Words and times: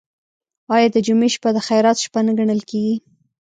آیا 0.75 0.87
د 0.93 0.97
جمعې 1.05 1.29
شپه 1.35 1.49
د 1.53 1.57
خیرات 1.67 1.97
شپه 2.05 2.19
نه 2.27 2.33
ګڼل 2.39 2.61
کیږي؟ 2.69 2.95